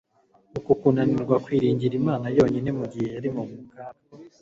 Uku 0.59 0.71
kunanirwa 0.79 1.35
kwiringira 1.45 1.93
Imana 2.01 2.25
yonyine 2.37 2.69
mu 2.77 2.85
gihe 2.91 3.07
yari 3.15 3.29
mu 3.35 3.43
kaga 3.71 3.99